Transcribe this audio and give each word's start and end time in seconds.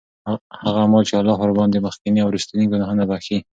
هغه 0.63 0.77
أعمال 0.83 1.03
چې 1.09 1.13
الله 1.19 1.37
ورباندي 1.41 1.79
مخکيني 1.87 2.19
او 2.21 2.27
وروستنی 2.29 2.65
ګناهونه 2.71 3.03
بخښي 3.09 3.37